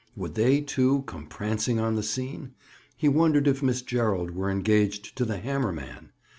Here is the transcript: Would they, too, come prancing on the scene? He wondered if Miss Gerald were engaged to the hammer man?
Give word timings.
Would 0.15 0.33
they, 0.33 0.61
too, 0.61 1.03
come 1.03 1.27
prancing 1.27 1.79
on 1.79 1.93
the 1.95 2.01
scene? 2.01 2.55
He 2.97 3.07
wondered 3.07 3.47
if 3.47 3.61
Miss 3.61 3.83
Gerald 3.83 4.31
were 4.31 4.49
engaged 4.49 5.15
to 5.17 5.25
the 5.25 5.37
hammer 5.37 5.71
man? 5.71 6.09